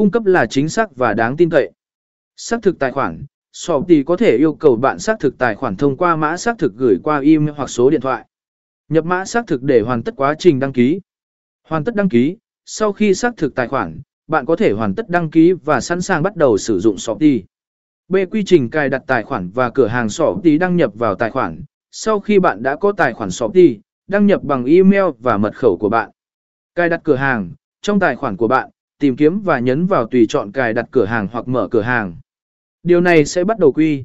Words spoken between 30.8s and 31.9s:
cửa hàng hoặc mở cửa